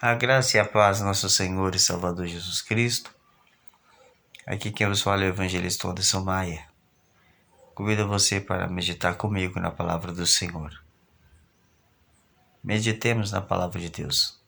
[0.00, 3.12] A graça e a paz nosso Senhor e Salvador Jesus Cristo.
[4.46, 6.68] Aqui quem vos fala é o evangelista Anderson Maia.
[7.74, 10.70] Convido você para meditar comigo na palavra do Senhor.
[12.62, 14.40] Meditemos na palavra de Deus.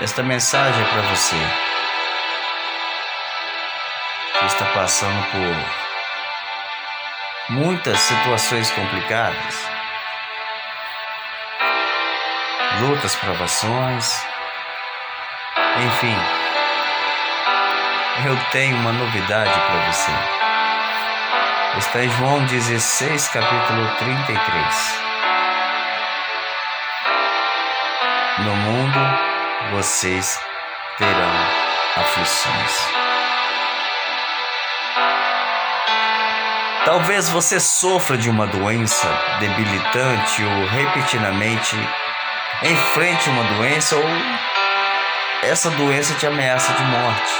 [0.00, 1.36] Esta mensagem é para você
[4.38, 5.54] que está passando por
[7.50, 9.68] muitas situações complicadas,
[12.80, 14.24] lutas, provações,
[15.84, 16.16] enfim.
[18.24, 20.12] Eu tenho uma novidade para você.
[21.76, 25.02] Está em João 16, capítulo 33.
[28.38, 29.29] No mundo
[29.68, 30.40] vocês
[30.98, 31.32] terão
[31.96, 32.88] aflições.
[36.84, 39.06] Talvez você sofra de uma doença
[39.38, 41.76] debilitante ou repetidamente
[42.62, 44.04] enfrente uma doença ou
[45.42, 47.32] essa doença te ameaça de morte.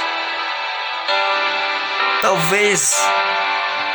[2.21, 2.95] Talvez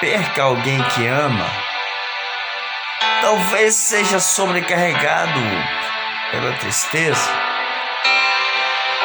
[0.00, 1.46] perca alguém que ama.
[3.22, 5.40] Talvez seja sobrecarregado
[6.32, 7.55] pela tristeza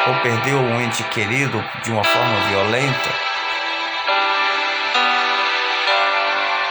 [0.06, 3.10] ou perdeu um ente querido de uma forma violenta.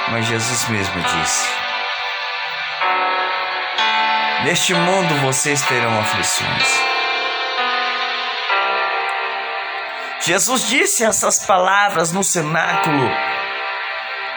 [0.10, 1.50] Mas Jesus mesmo disse:
[4.44, 6.82] Neste mundo vocês terão aflições.
[10.20, 13.10] Jesus disse essas palavras no cenáculo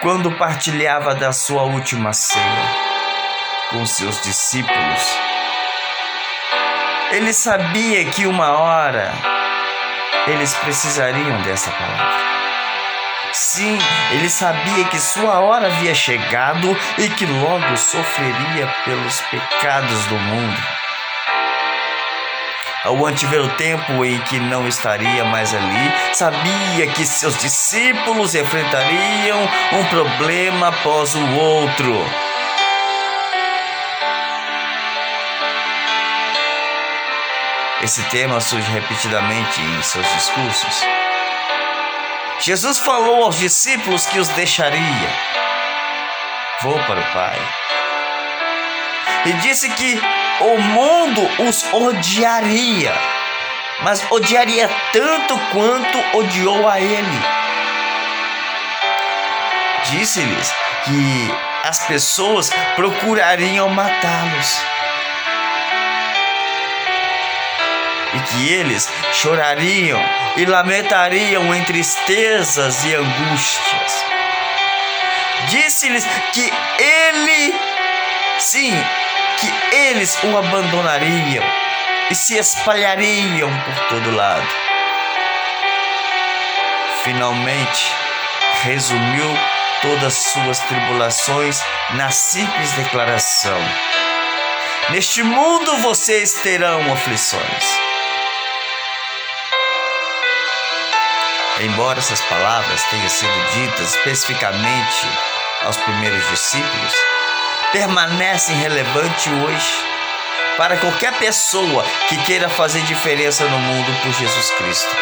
[0.00, 2.94] quando partilhava da sua última ceia
[3.70, 5.33] com seus discípulos.
[7.12, 9.12] Ele sabia que uma hora
[10.26, 12.24] eles precisariam dessa palavra.
[13.32, 13.78] Sim,
[14.12, 20.62] ele sabia que sua hora havia chegado e que logo sofreria pelos pecados do mundo.
[22.84, 29.48] Ao antever o tempo em que não estaria mais ali, sabia que seus discípulos enfrentariam
[29.72, 32.23] um problema após o outro.
[37.84, 40.82] Esse tema surge repetidamente em seus discursos.
[42.40, 45.10] Jesus falou aos discípulos que os deixaria.
[46.62, 47.38] Vou para o Pai.
[49.26, 50.00] E disse que
[50.40, 52.94] o mundo os odiaria,
[53.82, 57.20] mas odiaria tanto quanto odiou a Ele.
[59.90, 60.54] Disse-lhes
[60.86, 64.64] que as pessoas procurariam matá-los.
[68.14, 70.00] E que eles chorariam
[70.36, 74.04] e lamentariam em tristezas e angústias.
[75.48, 77.54] Disse-lhes que ele,
[78.38, 78.72] sim,
[79.38, 81.44] que eles o abandonariam
[82.10, 84.46] e se espalhariam por todo lado.
[87.02, 87.92] Finalmente,
[88.62, 89.26] resumiu
[89.82, 93.58] todas suas tribulações na simples declaração:
[94.90, 97.83] Neste mundo vocês terão aflições.
[101.60, 105.06] Embora essas palavras tenham sido ditas especificamente
[105.62, 106.92] aos primeiros discípulos,
[107.70, 109.84] permanecem relevantes hoje
[110.56, 114.96] para qualquer pessoa que queira fazer diferença no mundo por Jesus Cristo.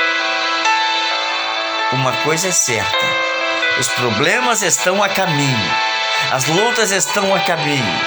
[1.93, 3.07] Uma coisa é certa:
[3.79, 5.75] os problemas estão a caminho,
[6.33, 8.01] as lutas estão a caminho.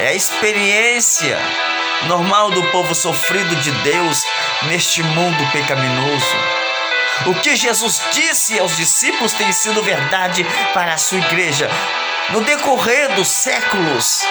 [0.00, 1.38] É a experiência
[2.04, 4.22] normal do povo sofrido de Deus
[4.64, 6.36] neste mundo pecaminoso.
[7.26, 10.44] O que Jesus disse aos discípulos tem sido verdade
[10.74, 11.70] para a sua igreja
[12.30, 14.22] no decorrer dos séculos.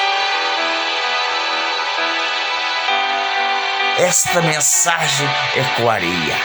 [3.98, 6.36] Esta mensagem ecoaria.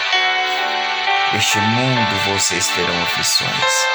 [1.32, 3.86] Neste mundo vocês terão aflições,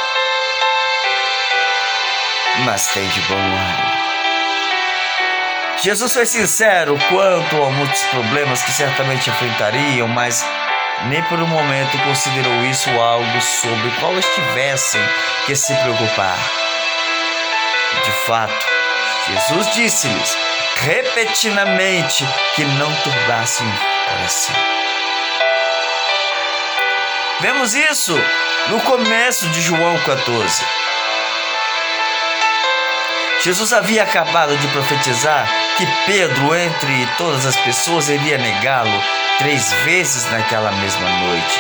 [2.64, 3.95] mas tem de bom ânimo
[5.78, 10.46] Jesus foi sincero quanto a muitos problemas que certamente enfrentariam, mas
[11.08, 15.02] nem por um momento considerou isso algo sobre qual estivessem
[15.46, 16.38] que se preocupar.
[18.04, 18.66] De fato,
[19.28, 20.38] Jesus disse-lhes
[20.78, 22.26] repetidamente
[22.56, 24.56] que não turbassem o coração.
[27.42, 28.16] Vemos isso
[28.68, 30.64] no começo de João 14.
[33.42, 39.04] Jesus havia acabado de profetizar que Pedro, entre todas as pessoas, iria negá-lo
[39.38, 41.60] três vezes naquela mesma noite.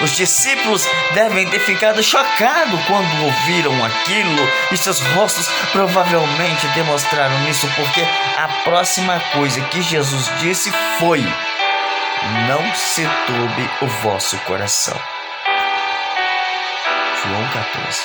[0.00, 7.68] Os discípulos devem ter ficado chocados quando ouviram aquilo e seus rostos provavelmente demonstraram isso,
[7.76, 8.02] porque
[8.36, 11.22] a próxima coisa que Jesus disse foi:
[12.48, 14.98] Não se turbe o vosso coração.
[17.22, 18.02] João 14,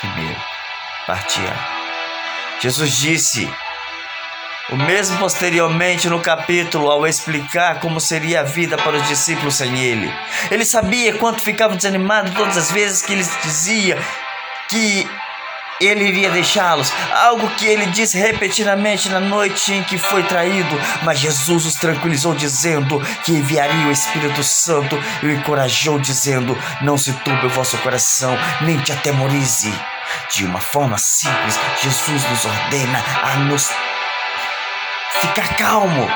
[0.00, 0.40] primeiro,
[1.06, 2.58] parte A.
[2.60, 3.52] Jesus disse
[4.70, 9.78] o mesmo posteriormente no capítulo, ao explicar como seria a vida para os discípulos sem
[9.78, 10.12] ele.
[10.50, 13.98] Ele sabia quanto ficavam desanimados todas as vezes que eles dizia
[14.68, 15.08] que
[15.80, 21.20] ele iria deixá-los, algo que ele disse repetidamente na noite em que foi traído, mas
[21.20, 27.12] Jesus os tranquilizou dizendo que enviaria o Espírito Santo e o encorajou dizendo: Não se
[27.12, 29.72] turbe o vosso coração, nem te atemorize.
[30.34, 33.70] De uma forma simples, Jesus nos ordena a nos
[35.20, 36.08] ficar calmo.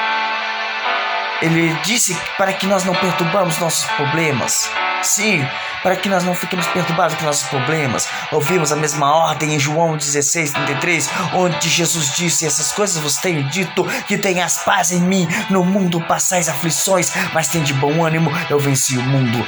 [1.40, 4.70] Ele disse para que nós não perturbamos nossos problemas.
[5.02, 5.44] Sim,
[5.82, 8.08] para que nós não fiquemos perturbados com nossos problemas.
[8.30, 13.42] Ouvimos a mesma ordem em João 16, 33, onde Jesus disse: Essas coisas vos tenho
[13.48, 15.26] dito, que tenhas paz em mim.
[15.50, 19.44] No mundo passais aflições, mas tem de bom ânimo, eu venci o mundo.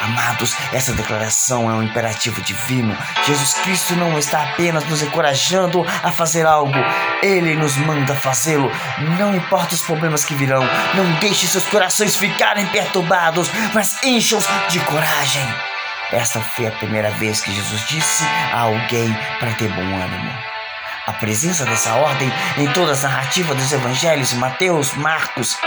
[0.00, 2.96] Amados, essa declaração é um imperativo divino.
[3.26, 6.74] Jesus Cristo não está apenas nos encorajando a fazer algo,
[7.22, 8.70] ele nos manda fazê-lo.
[9.18, 10.62] Não importa os problemas que virão,
[10.94, 15.46] não deixe seus corações ficarem perturbados, mas encham-os de coragem.
[16.12, 20.32] Esta foi a primeira vez que Jesus disse a alguém para ter bom ânimo.
[21.06, 25.58] A presença dessa ordem em todas as narrativas dos evangelhos, Mateus, Marcos,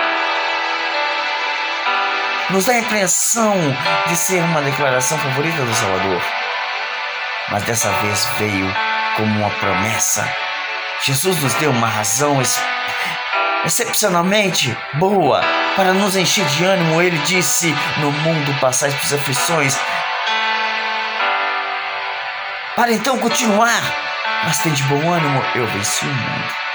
[2.50, 3.56] nos dá a impressão
[4.08, 6.22] de ser uma declaração favorita do Salvador.
[7.50, 8.74] Mas dessa vez veio
[9.16, 10.28] como uma promessa.
[11.02, 12.42] Jesus nos deu uma razão
[13.66, 15.42] excepcionalmente boa
[15.76, 17.02] para nos encher de ânimo.
[17.02, 19.78] Ele disse: No mundo passais por aflições.
[22.76, 23.82] Para então continuar,
[24.46, 26.67] mas tem de bom ânimo, eu venci o mundo.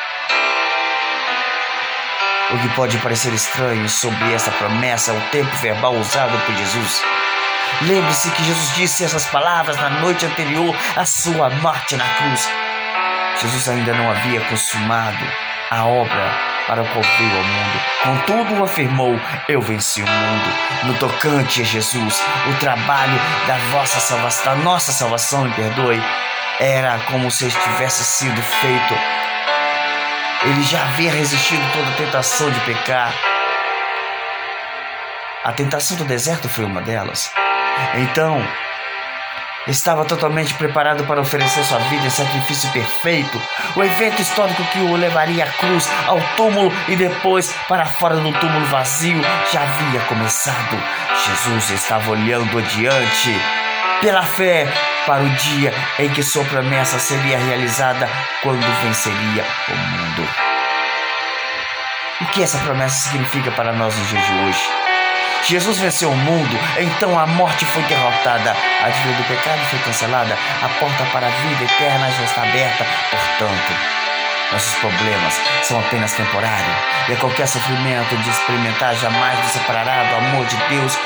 [2.52, 7.02] O que pode parecer estranho sobre essa promessa é o tempo verbal usado por Jesus.
[7.80, 12.50] Lembre-se que Jesus disse essas palavras na noite anterior à sua morte na cruz.
[13.40, 15.24] Jesus ainda não havia consumado
[15.70, 16.30] a obra
[16.66, 17.80] para o qual veio ao mundo.
[18.02, 19.18] Contudo, afirmou:
[19.48, 20.52] Eu venci o mundo.
[20.84, 26.02] No tocante a Jesus, o trabalho da vossa salvação, da nossa salvação, me perdoe,
[26.60, 29.21] era como se tivesse sido feito
[30.44, 33.12] ele já havia resistido toda a tentação de pecar.
[35.44, 37.30] A tentação do deserto foi uma delas.
[37.94, 38.42] Então,
[39.66, 43.40] estava totalmente preparado para oferecer sua vida em sacrifício perfeito,
[43.76, 48.32] o evento histórico que o levaria à cruz, ao túmulo e depois para fora do
[48.32, 49.20] túmulo vazio
[49.52, 50.76] já havia começado.
[51.24, 53.30] Jesus estava olhando adiante
[54.00, 54.66] pela fé
[55.06, 58.08] para o dia em que sua promessa seria realizada
[58.42, 60.28] quando venceria o mundo.
[62.20, 64.82] O que essa promessa significa para nós nos dias de hoje?
[65.44, 70.38] Jesus venceu o mundo, então a morte foi derrotada, a dívida do pecado foi cancelada,
[70.62, 72.86] a porta para a vida eterna já está aberta.
[73.10, 73.72] Portanto,
[74.52, 76.76] nossos problemas são apenas temporários
[77.08, 80.96] e a qualquer sofrimento de experimentar jamais nos separará do amor de Deus.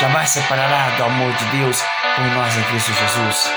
[0.00, 1.82] Jamais separará do amor de Deus
[2.14, 3.52] por nós em Cristo Jesus.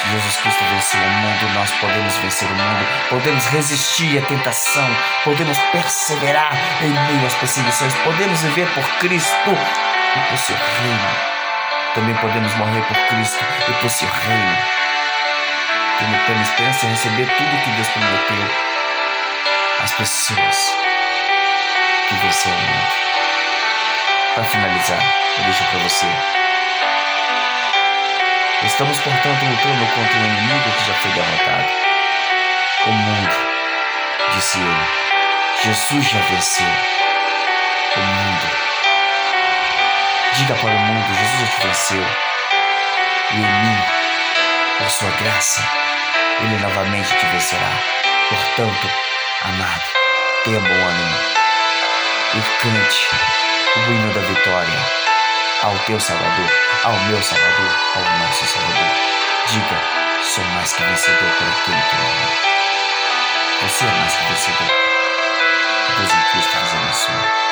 [0.00, 4.84] Se Jesus Cristo venceu o mundo, nós podemos vencer o mundo, podemos resistir à tentação,
[5.22, 6.52] podemos perseverar
[6.82, 9.50] em meio às perseguições, podemos viver por Cristo
[10.16, 11.34] e por seu reino.
[11.94, 14.58] Também podemos morrer por Cristo e por seu reino.
[16.00, 18.50] Tendo plena esperança em receber tudo que Deus prometeu
[19.80, 20.76] às pessoas
[22.08, 23.03] que venceram o mundo.
[24.34, 24.98] Para finalizar,
[25.38, 26.06] eu deixo para você.
[28.64, 31.68] Estamos, portanto, lutando contra um inimigo que já foi derrotado.
[32.86, 33.36] O mundo,
[34.34, 35.04] disse ele.
[35.62, 36.66] Jesus já venceu.
[37.96, 38.50] O mundo.
[40.32, 42.06] Diga para o mundo: Jesus já te venceu.
[43.30, 43.82] E em mim,
[44.78, 45.62] por sua graça,
[46.40, 47.70] ele novamente te vencerá.
[48.30, 48.90] Portanto,
[49.44, 49.84] amado,
[50.42, 51.18] tenha bom ânimo
[52.34, 54.78] e cante o hino da vitória
[55.62, 56.50] ao teu Salvador,
[56.84, 58.90] ao meu Salvador, ao nosso Salvador.
[59.46, 59.80] Diga,
[60.22, 62.28] sou mais que vencedor por aquele que me ama.
[63.62, 64.68] Você é mais que vencedor.
[65.86, 67.43] Que Deus em Cristo vos abençoe.